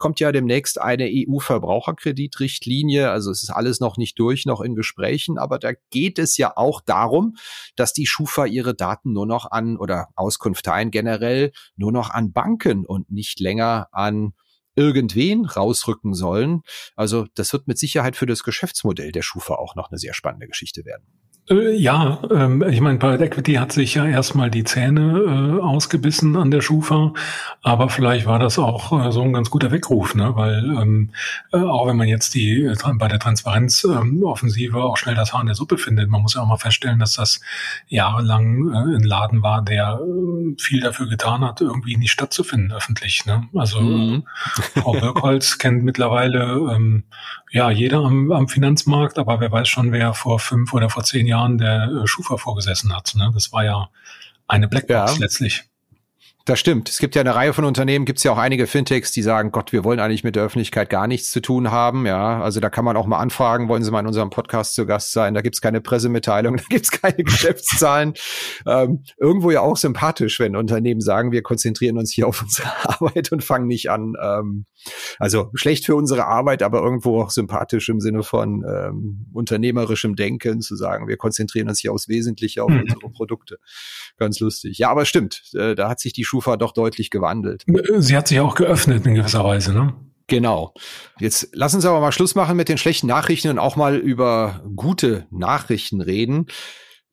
[0.00, 3.10] kommt ja demnächst eine EU-Verbraucherkreditrichtlinie.
[3.10, 6.56] Also es ist alles noch nicht durch, noch in Gesprächen, aber da geht es ja
[6.56, 7.36] auch darum,
[7.76, 12.86] dass die Schufa ihre Daten nur noch an oder Auskunfteien generell nur noch an Banken
[12.86, 14.32] und nicht länger an
[14.74, 16.62] irgendwen rausrücken sollen.
[16.96, 20.46] Also das wird mit Sicherheit für das Geschäftsmodell der Schufa auch noch eine sehr spannende
[20.46, 21.19] Geschichte werden.
[21.48, 26.36] Äh, ja, ähm, ich meine, Private Equity hat sich ja erstmal die Zähne äh, ausgebissen
[26.36, 27.12] an der Schufa,
[27.62, 30.36] aber vielleicht war das auch äh, so ein ganz guter Weckruf, ne?
[30.36, 31.10] weil ähm,
[31.52, 35.40] äh, auch wenn man jetzt die äh, bei der Transparenzoffensive ähm, auch schnell das Haar
[35.40, 37.40] in der Suppe findet, man muss ja auch mal feststellen, dass das
[37.88, 43.26] jahrelang äh, ein Laden war, der äh, viel dafür getan hat, irgendwie nicht stattzufinden öffentlich.
[43.26, 43.48] Ne?
[43.54, 44.24] Also mhm.
[44.74, 47.04] Frau Birkholz kennt mittlerweile ähm,
[47.50, 51.26] ja jeder am, am Finanzmarkt, aber wer weiß schon, wer vor fünf oder vor zehn
[51.26, 53.12] Jahren Jahren der äh, Schufa vorgesessen hat.
[53.14, 53.30] Ne?
[53.32, 53.88] Das war ja
[54.46, 55.18] eine Blackbox ja.
[55.18, 55.64] letztlich.
[56.50, 56.88] Das stimmt.
[56.88, 59.52] Es gibt ja eine Reihe von Unternehmen, gibt es ja auch einige Fintechs, die sagen,
[59.52, 62.06] Gott, wir wollen eigentlich mit der Öffentlichkeit gar nichts zu tun haben.
[62.06, 64.84] Ja, also da kann man auch mal anfragen, wollen Sie mal in unserem Podcast zu
[64.84, 65.34] Gast sein?
[65.34, 68.14] Da gibt es keine Pressemitteilung, da gibt es keine Geschäftszahlen.
[68.66, 73.30] Ähm, irgendwo ja auch sympathisch, wenn Unternehmen sagen, wir konzentrieren uns hier auf unsere Arbeit
[73.30, 74.14] und fangen nicht an.
[74.20, 74.66] Ähm,
[75.20, 80.62] also schlecht für unsere Arbeit, aber irgendwo auch sympathisch im Sinne von ähm, unternehmerischem Denken
[80.62, 82.80] zu sagen, wir konzentrieren uns hier aufs Wesentliche, auf mhm.
[82.80, 83.58] unsere Produkte.
[84.16, 84.78] Ganz lustig.
[84.78, 87.64] Ja, aber stimmt, äh, da hat sich die Schufa doch deutlich gewandelt.
[87.98, 89.92] Sie hat sich auch geöffnet in gewisser Weise, ne?
[90.26, 90.72] Genau.
[91.18, 94.62] Jetzt lassen Sie aber mal Schluss machen mit den schlechten Nachrichten und auch mal über
[94.76, 96.46] gute Nachrichten reden.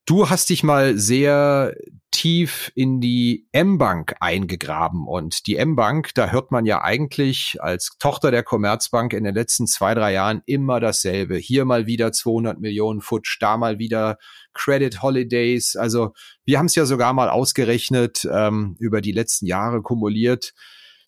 [0.08, 1.76] Du hast dich mal sehr
[2.12, 8.32] tief in die M-Bank eingegraben und die M-Bank, da hört man ja eigentlich als Tochter
[8.32, 11.36] der Commerzbank in den letzten zwei, drei Jahren immer dasselbe.
[11.36, 14.18] Hier mal wieder 200 Millionen Futsch, da mal wieder
[14.54, 15.76] Credit Holidays.
[15.76, 16.14] Also
[16.46, 20.54] wir haben es ja sogar mal ausgerechnet, ähm, über die letzten Jahre kumuliert.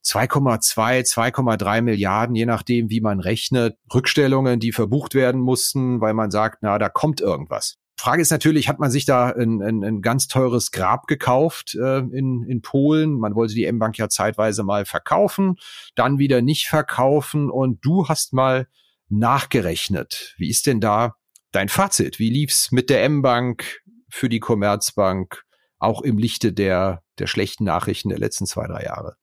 [0.03, 3.77] 2,2, 2,3 Milliarden, je nachdem, wie man rechnet.
[3.93, 7.77] Rückstellungen, die verbucht werden mussten, weil man sagt, na, da kommt irgendwas.
[7.99, 11.97] Frage ist natürlich, hat man sich da ein, ein, ein ganz teures Grab gekauft äh,
[11.99, 13.19] in, in Polen?
[13.19, 15.57] Man wollte die M-Bank ja zeitweise mal verkaufen,
[15.95, 18.67] dann wieder nicht verkaufen und du hast mal
[19.09, 20.33] nachgerechnet.
[20.37, 21.15] Wie ist denn da
[21.51, 22.19] dein Fazit?
[22.19, 25.43] Wie lief's mit der M-Bank für die Commerzbank,
[25.77, 29.17] auch im Lichte der, der schlechten Nachrichten der letzten zwei, drei Jahre?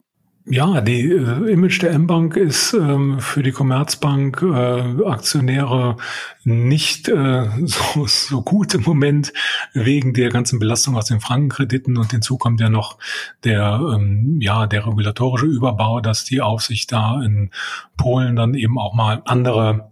[0.48, 5.96] Ja, die äh, Image der M-Bank ist ähm, für die Commerzbank äh, Aktionäre
[6.44, 9.32] nicht äh, so, so gut im Moment
[9.72, 11.96] wegen der ganzen Belastung aus den Frankenkrediten.
[11.96, 12.96] Und hinzu kommt ja noch
[13.42, 17.50] der ähm, ja der regulatorische Überbau, dass die Aufsicht da in
[17.96, 19.90] Polen dann eben auch mal andere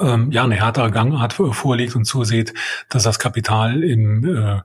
[0.00, 2.54] ähm, ja eine härtere Gangart vorlegt und zuseht,
[2.88, 4.60] dass das Kapital im, äh,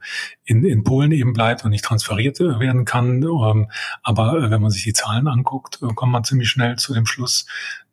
[0.46, 3.24] in, in Polen eben bleibt und nicht transferiert äh, werden kann.
[3.24, 3.70] Ähm,
[4.02, 7.06] aber äh, wenn man sich die Zahlen anguckt, äh, kommt man ziemlich schnell zu dem
[7.06, 7.46] Schluss,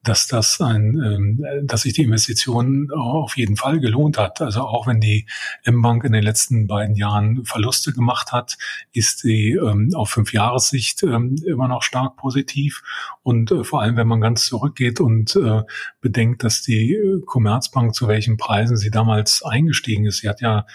[0.06, 4.40] dass das ein, ähm, dass sich die Investition auf jeden Fall gelohnt hat.
[4.40, 5.26] Also auch wenn die
[5.64, 8.56] M-Bank in den letzten beiden Jahren Verluste gemacht hat,
[8.92, 12.82] ist sie ähm, auf fünf Jahressicht ähm, immer noch stark positiv.
[13.22, 15.62] Und äh, vor allem, wenn man ganz zurückgeht und äh,
[16.00, 20.18] bedenkt, dass die äh, Commerzbank zu welchen Preisen sie damals eingestiegen ist.
[20.18, 20.66] Sie hat ja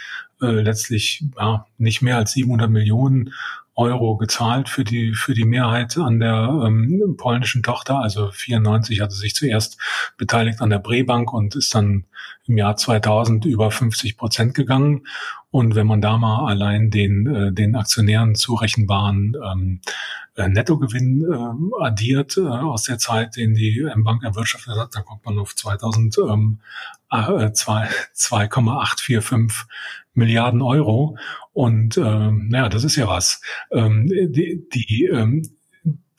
[0.44, 3.32] letztlich ja, nicht mehr als 700 Millionen
[3.82, 8.00] Euro gezahlt für die, für die Mehrheit an der ähm, polnischen Tochter.
[8.00, 9.78] Also 94 hatte sich zuerst
[10.18, 12.06] beteiligt an der Brebank und ist dann
[12.46, 15.08] im Jahr 2000 über 50 Prozent gegangen.
[15.50, 19.82] Und wenn man da mal allein den, äh, den Aktionären zurechenbaren ähm,
[20.36, 25.26] äh, Nettogewinn äh, addiert äh, aus der Zeit, den die M-Bank erwirtschaftet hat, dann kommt
[25.26, 26.60] man auf 2000 ähm,
[27.12, 29.68] äh, 2,845
[30.14, 31.18] Milliarden Euro.
[31.54, 33.42] Und ähm, naja, das ist ja was.
[33.72, 35.44] Ähm, die die, ähm,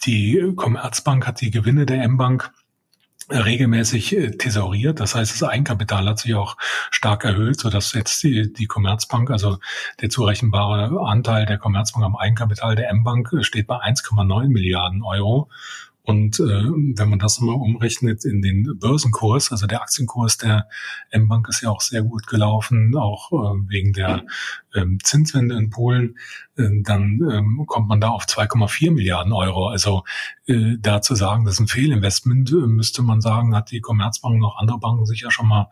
[0.04, 2.52] die Commerzbank hat die Gewinne der M-Bank
[3.30, 5.00] regelmäßig äh, thesauriert.
[5.00, 6.56] Das heißt, das Eigenkapital hat sich auch
[6.90, 9.58] stark erhöht, sodass jetzt die, die Commerzbank, also
[10.00, 15.48] der zurechenbare Anteil der Commerzbank am Eigenkapital der M-Bank äh, steht bei 1,9 Milliarden Euro.
[16.04, 20.68] Und äh, wenn man das mal umrechnet in den Börsenkurs, also der Aktienkurs der
[21.10, 24.24] M-Bank ist ja auch sehr gut gelaufen, auch äh, wegen der
[24.74, 26.18] ähm, Zinswende in Polen,
[26.56, 29.68] äh, dann ähm, kommt man da auf 2,4 Milliarden Euro.
[29.68, 30.02] Also
[30.46, 34.40] äh, da zu sagen, das ist ein Fehlinvestment, äh, müsste man sagen, hat die Commerzbank
[34.40, 35.68] noch andere Banken sicher schon mal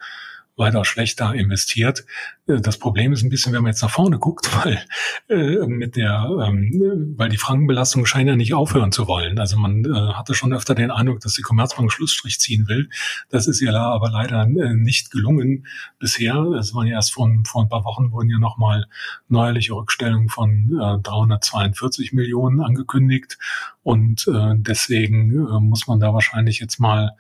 [0.61, 2.05] weiter schlechter investiert.
[2.47, 4.81] Äh, das Problem ist ein bisschen, wenn man jetzt nach vorne guckt, weil
[5.29, 9.41] äh, mit der, ähm, weil die Frankenbelastung scheint ja nicht aufhören zu wollen.
[9.41, 12.89] Also man äh, hatte schon öfter den Eindruck, dass die Commerzbank Schlussstrich ziehen will.
[13.31, 15.67] Das ist ihr aber leider äh, nicht gelungen
[15.99, 16.37] bisher.
[16.59, 18.87] Es waren ja erst vor, vor ein paar Wochen wurden ja nochmal
[19.29, 23.39] neuerliche Rückstellungen von äh, 342 Millionen angekündigt
[23.83, 27.13] und äh, deswegen äh, muss man da wahrscheinlich jetzt mal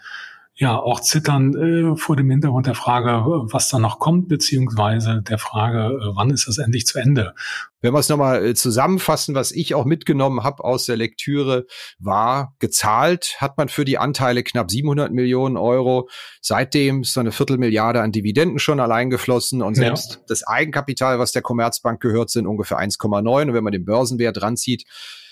[0.61, 5.39] ja auch zittern äh, vor dem Hintergrund der Frage, was da noch kommt, beziehungsweise der
[5.39, 7.35] Frage, äh, wann ist das endlich zu Ende?
[7.81, 11.65] Wenn wir es nochmal äh, zusammenfassen, was ich auch mitgenommen habe aus der Lektüre,
[11.99, 16.11] war gezahlt hat man für die Anteile knapp 700 Millionen Euro.
[16.43, 20.21] Seitdem ist so eine Viertelmilliarde an Dividenden schon allein geflossen und selbst ja.
[20.29, 23.49] das Eigenkapital, was der Commerzbank gehört, sind ungefähr 1,9.
[23.49, 24.85] Und wenn man den Börsenwert ranzieht,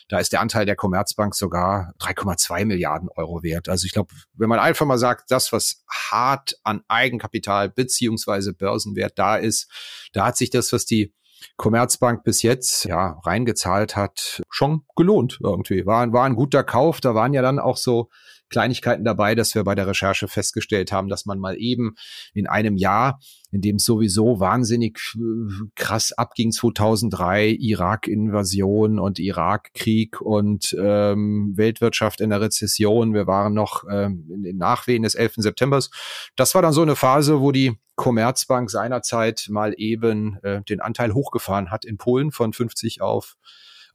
[0.08, 3.68] da ist der Anteil der Commerzbank sogar 3,2 Milliarden Euro wert.
[3.68, 9.18] Also ich glaube, wenn man einfach mal sagt, das, was hart an Eigenkapital beziehungsweise Börsenwert
[9.18, 9.70] da ist,
[10.12, 11.14] da hat sich das, was die
[11.56, 15.86] Commerzbank bis jetzt ja reingezahlt hat, schon gelohnt irgendwie.
[15.86, 17.00] War, war ein guter Kauf.
[17.00, 18.08] Da waren ja dann auch so
[18.48, 21.94] Kleinigkeiten dabei, dass wir bei der Recherche festgestellt haben, dass man mal eben
[22.34, 30.20] in einem Jahr, in dem es sowieso wahnsinnig äh, krass abging, 2003, Irak-Invasion und Irakkrieg
[30.20, 33.14] und ähm, Weltwirtschaft in der Rezession.
[33.14, 35.34] Wir waren noch ähm, in den Nachwehen des 11.
[35.36, 35.90] Septembers.
[36.36, 41.14] Das war dann so eine Phase, wo die Commerzbank seinerzeit mal eben äh, den Anteil
[41.14, 43.36] hochgefahren hat in Polen von 50 auf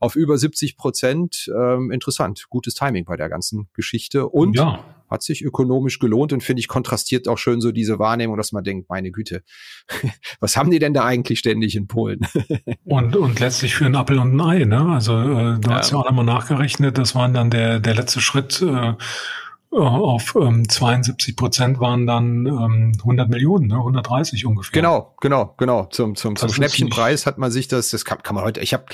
[0.00, 1.50] auf über 70 Prozent.
[1.56, 4.84] Ähm, interessant, gutes Timing bei der ganzen Geschichte und ja.
[5.10, 8.64] hat sich ökonomisch gelohnt und finde ich kontrastiert auch schön so diese Wahrnehmung, dass man
[8.64, 9.42] denkt, meine Güte,
[10.40, 12.20] was haben die denn da eigentlich ständig in Polen?
[12.84, 14.86] und, und letztlich für ein Appel und ein Ei, ne?
[14.86, 15.76] Also äh, du ja.
[15.76, 18.62] hast ja auch nochmal nachgerechnet, das waren dann der, der letzte Schritt.
[18.62, 18.94] Äh,
[19.76, 23.76] auf ähm, 72 Prozent waren dann ähm, 100 Millionen, ne?
[23.76, 24.72] 130 ungefähr.
[24.72, 25.86] Genau, genau, genau.
[25.86, 28.84] Zum, zum, zum Schnäppchenpreis hat man sich das, das kann, kann man heute, ich habe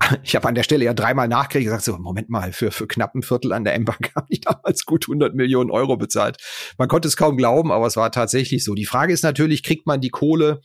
[0.22, 3.14] ich habe an der Stelle ja dreimal nachgekriegt gesagt, so, Moment mal, für, für knapp
[3.14, 6.36] ein Viertel an der M-Bank habe ich damals gut 100 Millionen Euro bezahlt.
[6.78, 8.74] Man konnte es kaum glauben, aber es war tatsächlich so.
[8.74, 10.60] Die Frage ist natürlich, kriegt man die Kohle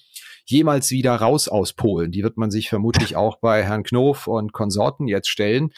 [0.46, 2.12] jemals wieder raus aus Polen?
[2.12, 5.72] Die wird man sich vermutlich auch bei Herrn Knof und Konsorten jetzt stellen.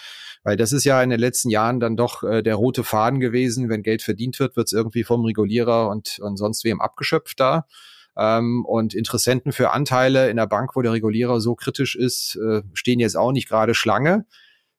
[0.43, 3.69] Weil das ist ja in den letzten Jahren dann doch äh, der rote Faden gewesen.
[3.69, 7.67] Wenn Geld verdient wird, wird es irgendwie vom Regulierer und, und sonst wem abgeschöpft da.
[8.21, 12.61] Ähm, und Interessenten für Anteile in der Bank, wo der Regulierer so kritisch ist, äh,
[12.73, 14.25] stehen jetzt auch nicht gerade Schlange.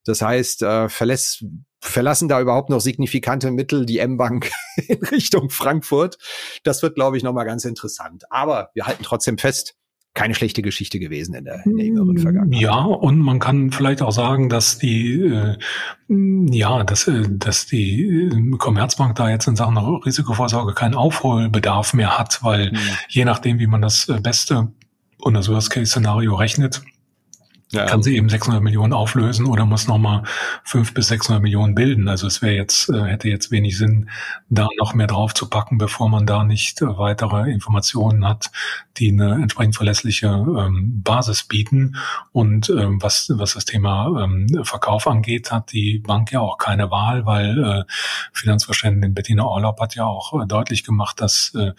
[0.05, 1.45] Das heißt, äh, verlässt,
[1.81, 6.19] verlassen da überhaupt noch signifikante Mittel die M-Bank in Richtung Frankfurt?
[6.63, 8.25] Das wird, glaube ich, nochmal ganz interessant.
[8.31, 9.75] Aber wir halten trotzdem fest,
[10.15, 12.61] keine schlechte Geschichte gewesen in der, in der jüngeren Vergangenheit.
[12.61, 15.57] Ja, und man kann vielleicht auch sagen, dass die, äh,
[16.09, 22.19] ja, dass, äh, dass die äh, Commerzbank da jetzt in Sachen Risikovorsorge keinen Aufholbedarf mehr
[22.19, 22.79] hat, weil mhm.
[23.09, 24.69] je nachdem, wie man das äh, beste
[25.19, 26.83] und das Worst-Case-Szenario rechnet,
[27.73, 27.87] ja.
[27.87, 30.23] kann sie eben 600 Millionen auflösen oder muss nochmal
[30.65, 32.09] 5 bis 600 Millionen bilden.
[32.09, 34.11] Also es wäre jetzt, äh, hätte jetzt wenig Sinn,
[34.51, 38.51] da noch mehr drauf zu packen, bevor man da nicht äh, weitere Informationen hat,
[38.99, 41.97] die eine entsprechend verlässliche ähm, Basis bieten.
[42.33, 46.91] Und ähm, was, was das Thema ähm, Verkauf angeht, hat die Bank ja auch keine
[46.91, 47.85] Wahl, weil äh,
[48.33, 51.73] Finanzverständin Bettina Orlaub hat ja auch äh, deutlich gemacht, dass äh,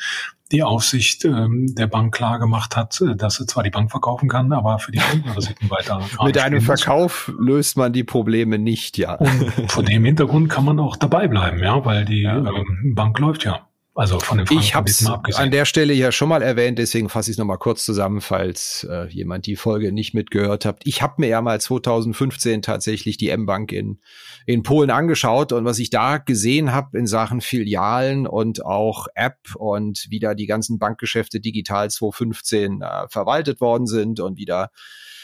[0.54, 4.30] die Aufsicht ähm, der Bank klar gemacht hat, äh, dass sie zwar die Bank verkaufen
[4.30, 6.02] kann, aber für die Kundenrisiken weiter.
[6.24, 9.16] Mit einem Verkauf löst man die Probleme nicht, ja.
[9.16, 12.38] Und vor dem Hintergrund kann man auch dabei bleiben, ja, weil die ja.
[12.38, 13.68] ähm, Bank läuft ja.
[13.96, 17.30] Also von dem Ich habe es an der Stelle ja schon mal erwähnt, deswegen fasse
[17.30, 20.82] ich es nochmal kurz zusammen, falls äh, jemand die Folge nicht mitgehört hat.
[20.84, 24.00] Ich habe mir ja mal 2015 tatsächlich die M-Bank in,
[24.48, 29.38] in Polen angeschaut und was ich da gesehen habe in Sachen Filialen und auch App
[29.56, 34.72] und wie da die ganzen Bankgeschäfte digital 2015 äh, verwaltet worden sind und wie da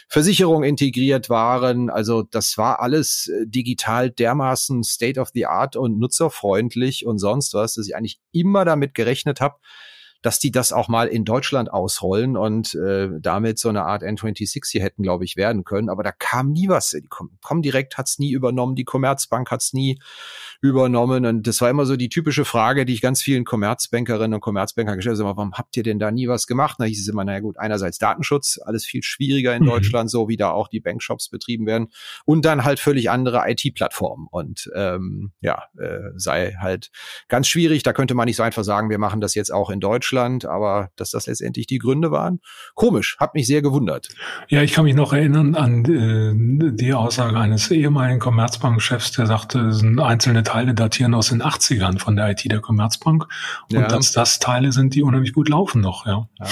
[0.09, 1.91] Versicherungen integriert waren.
[1.91, 7.53] Also das war alles äh, digital dermaßen State of the Art und nutzerfreundlich und sonst
[7.53, 9.57] was, dass ich eigentlich immer damit gerechnet habe,
[10.23, 14.71] dass die das auch mal in Deutschland ausrollen und äh, damit so eine Art N26
[14.71, 15.89] hier hätten, glaube ich, werden können.
[15.89, 16.89] Aber da kam nie was.
[16.89, 17.07] Die
[17.41, 19.99] Comdirect hat es nie übernommen, die Commerzbank hat es nie
[20.61, 21.25] übernommen.
[21.25, 24.95] Und das war immer so die typische Frage, die ich ganz vielen Commerzbankerinnen und Commerzbanker
[24.95, 25.37] gestellt habe.
[25.37, 26.77] Warum habt ihr denn da nie was gemacht?
[26.79, 29.67] Da hieß es immer, naja gut, einerseits Datenschutz, alles viel schwieriger in mhm.
[29.67, 31.87] Deutschland, so wie da auch die Bankshops betrieben werden.
[32.25, 34.27] Und dann halt völlig andere IT-Plattformen.
[34.29, 36.91] Und ähm, ja, äh, sei halt
[37.29, 37.83] ganz schwierig.
[37.83, 40.89] Da könnte man nicht so einfach sagen, wir machen das jetzt auch in Deutschland, aber
[40.97, 42.39] dass das letztendlich die Gründe waren,
[42.75, 44.09] komisch, hat mich sehr gewundert.
[44.49, 49.59] Ja, ich kann mich noch erinnern an äh, die Aussage eines ehemaligen Commerzbank-Chefs, der sagte,
[49.67, 53.27] es sind einzelne Teile datieren aus den 80ern von der IT der Commerzbank
[53.71, 53.87] und ja.
[53.87, 56.27] dass das Teile sind, die unheimlich gut laufen noch, ja.
[56.39, 56.45] ja.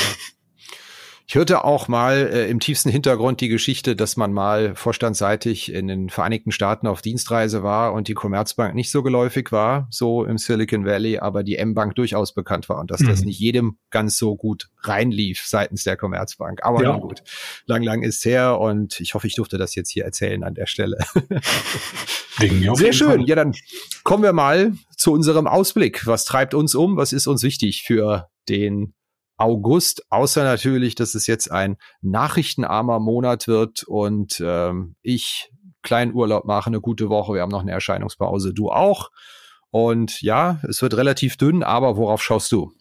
[1.29, 5.89] Ich hörte auch mal äh, im tiefsten Hintergrund die Geschichte, dass man mal vorstandsseitig in
[5.89, 10.37] den Vereinigten Staaten auf Dienstreise war und die Commerzbank nicht so geläufig war, so im
[10.37, 13.07] Silicon Valley, aber die M-Bank durchaus bekannt war und dass mhm.
[13.09, 16.63] das nicht jedem ganz so gut reinlief seitens der Commerzbank.
[16.63, 16.95] Aber ja.
[16.95, 17.23] gut,
[17.65, 20.65] lang, lang ist her und ich hoffe, ich durfte das jetzt hier erzählen an der
[20.65, 20.97] Stelle.
[22.75, 23.07] Sehr schön.
[23.07, 23.27] Fall.
[23.27, 23.53] Ja, dann
[24.05, 26.07] kommen wir mal zu unserem Ausblick.
[26.07, 26.95] Was treibt uns um?
[26.95, 28.93] Was ist uns wichtig für den
[29.37, 35.51] August, außer natürlich, dass es jetzt ein nachrichtenarmer Monat wird und ähm, ich
[35.83, 37.33] kleinen Urlaub mache, eine gute Woche.
[37.33, 39.09] Wir haben noch eine Erscheinungspause, du auch.
[39.69, 42.71] Und ja, es wird relativ dünn, aber worauf schaust du?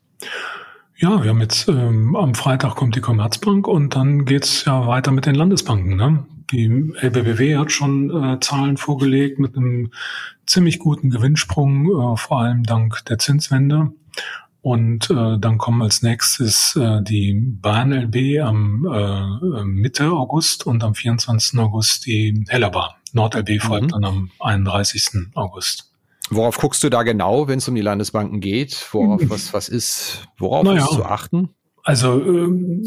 [0.99, 5.13] Ja, wir haben jetzt ähm, am Freitag kommt die Commerzbank und dann geht's ja weiter
[5.13, 5.95] mit den Landesbanken.
[5.95, 6.27] Ne?
[6.51, 6.67] Die
[7.01, 9.91] LBBW hat schon äh, Zahlen vorgelegt mit einem
[10.47, 13.93] ziemlich guten Gewinnsprung, äh, vor allem dank der Zinswende.
[14.67, 20.83] Und äh, dann kommen als nächstes äh, die Bahn LB am äh, Mitte August und
[20.83, 21.57] am 24.
[21.61, 22.91] August die Hellerbahn.
[23.13, 23.91] Nord LB folgt mhm.
[23.91, 25.29] dann am 31.
[25.37, 25.93] August.
[26.31, 28.89] Worauf guckst du da genau, wenn es um die Landesbanken geht?
[28.91, 31.51] Worauf, was, was ist, worauf naja, ist zu achten?
[31.85, 32.83] Also ähm,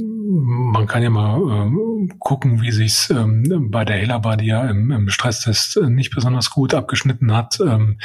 [0.73, 4.91] man kann ja mal äh, gucken, wie sich's ähm, bei der Helaba, die ja im,
[4.91, 7.99] im Stresstest äh, nicht besonders gut abgeschnitten hat, ähm,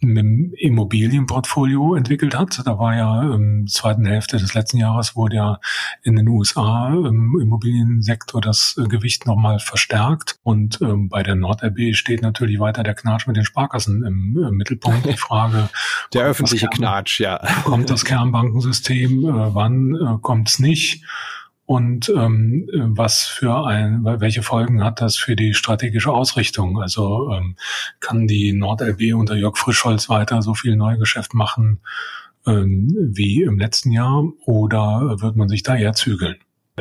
[0.00, 2.62] mit dem Immobilienportfolio entwickelt hat.
[2.64, 5.60] Da war ja im zweiten Hälfte des letzten Jahres wurde ja
[6.02, 10.38] in den USA im Immobiliensektor das äh, Gewicht nochmal verstärkt.
[10.42, 14.56] Und ähm, bei der NordRB steht natürlich weiter der Knatsch mit den Sparkassen im, im
[14.56, 15.06] Mittelpunkt.
[15.06, 15.68] Die Frage.
[16.12, 17.40] der öffentliche Knatsch, ja.
[17.64, 19.24] Kommt das Kernbankensystem?
[19.24, 21.04] Äh, wann äh, kommt es nicht?
[21.70, 26.82] Und ähm, was für ein, welche Folgen hat das für die strategische Ausrichtung?
[26.82, 27.54] Also ähm,
[28.00, 31.78] kann die NordLB unter Jörg Frischholz weiter so viel Neugeschäft machen
[32.44, 36.38] ähm, wie im letzten Jahr oder wird man sich da eher zügeln?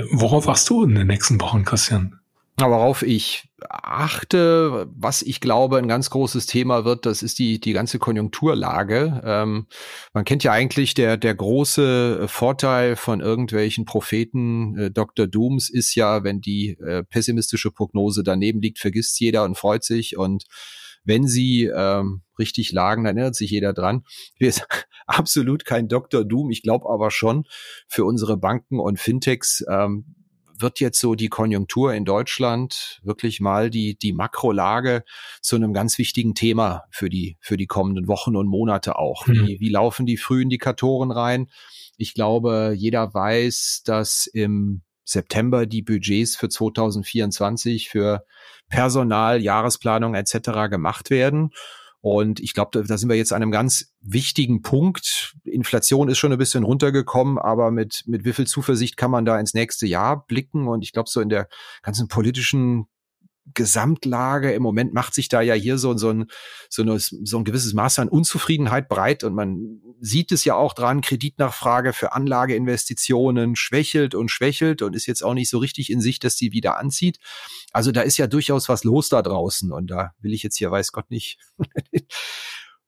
[0.09, 2.19] Worauf wachst du in den nächsten Wochen, Christian?
[2.59, 7.73] Worauf ich achte, was ich glaube ein ganz großes Thema wird, das ist die, die
[7.73, 9.21] ganze Konjunkturlage.
[9.23, 9.67] Ähm,
[10.13, 15.27] man kennt ja eigentlich der, der große Vorteil von irgendwelchen Propheten, äh, Dr.
[15.27, 20.17] Dooms ist ja, wenn die äh, pessimistische Prognose daneben liegt, vergisst jeder und freut sich
[20.17, 20.43] und
[21.05, 24.03] wenn sie ähm, richtig lagen, dann erinnert sich jeder dran.
[24.37, 24.67] Wir sind
[25.07, 26.25] absolut kein Dr.
[26.25, 26.51] Doom.
[26.51, 27.45] Ich glaube aber schon,
[27.87, 30.15] für unsere Banken und Fintechs ähm,
[30.61, 35.03] wird jetzt so die Konjunktur in Deutschland wirklich mal die, die Makrolage
[35.41, 39.27] zu einem ganz wichtigen Thema für die, für die kommenden Wochen und Monate auch.
[39.27, 39.47] Mhm.
[39.47, 41.49] Wie, wie laufen die Frühindikatoren rein?
[41.97, 48.25] Ich glaube, jeder weiß, dass im September die Budgets für 2024 für
[48.69, 50.69] Personal, Jahresplanung etc.
[50.69, 51.51] gemacht werden.
[52.01, 55.35] Und ich glaube, da sind wir jetzt an einem ganz wichtigen Punkt.
[55.43, 59.39] Inflation ist schon ein bisschen runtergekommen, aber mit, mit wie viel Zuversicht kann man da
[59.39, 60.67] ins nächste Jahr blicken?
[60.67, 61.49] Und ich glaube, so in der
[61.81, 62.87] ganzen politischen
[63.53, 66.25] Gesamtlage im Moment macht sich da ja hier so, so, ein,
[66.69, 70.73] so, eine, so ein gewisses Maß an Unzufriedenheit breit und man sieht es ja auch
[70.73, 76.01] dran, Kreditnachfrage für Anlageinvestitionen schwächelt und schwächelt und ist jetzt auch nicht so richtig in
[76.01, 77.19] Sicht, dass sie wieder anzieht.
[77.71, 80.71] Also da ist ja durchaus was los da draußen und da will ich jetzt hier,
[80.71, 81.39] weiß Gott nicht,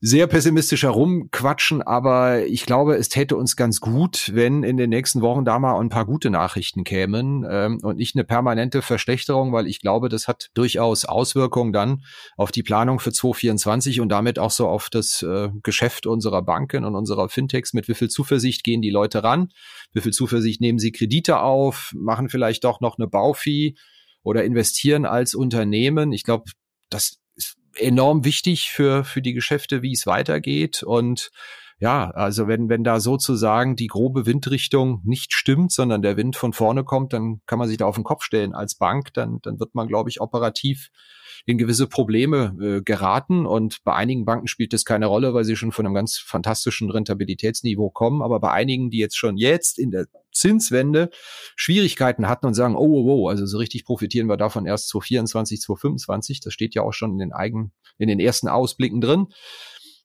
[0.03, 5.21] sehr pessimistisch herumquatschen, aber ich glaube, es täte uns ganz gut, wenn in den nächsten
[5.21, 9.67] Wochen da mal ein paar gute Nachrichten kämen ähm, und nicht eine permanente Verschlechterung, weil
[9.67, 12.03] ich glaube, das hat durchaus Auswirkungen dann
[12.35, 16.83] auf die Planung für 2024 und damit auch so auf das äh, Geschäft unserer Banken
[16.83, 17.73] und unserer Fintechs.
[17.73, 19.49] Mit wie viel Zuversicht gehen die Leute ran?
[19.93, 21.91] Wie viel Zuversicht nehmen sie Kredite auf?
[21.95, 23.75] Machen vielleicht doch noch eine Baufee?
[24.23, 26.11] oder investieren als Unternehmen.
[26.13, 26.51] Ich glaube,
[26.89, 27.20] das
[27.75, 30.83] enorm wichtig für, für die Geschäfte, wie es weitergeht.
[30.83, 31.31] Und
[31.81, 36.53] ja, also wenn, wenn da sozusagen die grobe Windrichtung nicht stimmt, sondern der Wind von
[36.53, 39.11] vorne kommt, dann kann man sich da auf den Kopf stellen als Bank.
[39.15, 40.91] Dann, dann wird man, glaube ich, operativ
[41.47, 43.47] in gewisse Probleme äh, geraten.
[43.47, 46.91] Und bei einigen Banken spielt das keine Rolle, weil sie schon von einem ganz fantastischen
[46.91, 48.21] Rentabilitätsniveau kommen.
[48.21, 51.09] Aber bei einigen, die jetzt schon jetzt in der Zinswende
[51.55, 55.61] Schwierigkeiten hatten und sagen, oh, oh, oh, also so richtig profitieren wir davon erst 2024,
[55.61, 56.41] 2025.
[56.41, 59.29] Das steht ja auch schon in den eigenen, in den ersten Ausblicken drin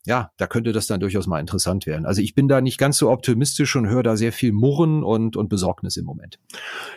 [0.06, 2.06] ja, da könnte das dann durchaus mal interessant werden.
[2.06, 5.36] Also ich bin da nicht ganz so optimistisch und höre da sehr viel Murren und,
[5.36, 6.38] und Besorgnis im Moment.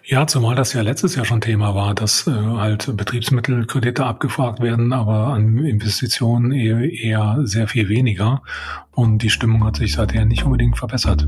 [0.05, 4.93] Ja, zumal das ja letztes Jahr schon Thema war, dass äh, halt Betriebsmittelkredite abgefragt werden,
[4.93, 8.43] aber an Investitionen eher, eher sehr viel weniger.
[8.91, 11.27] Und die Stimmung hat sich seither nicht unbedingt verbessert.